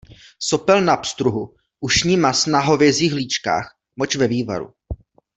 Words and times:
Sopel 0.39 0.81
na 0.81 0.97
pstruhu, 0.97 1.55
ušní 1.81 2.17
maz 2.17 2.45
na 2.45 2.59
hovězích 2.59 3.13
líčkách, 3.13 3.75
moč 3.95 4.15
ve 4.15 4.27
vývaru. 4.27 4.73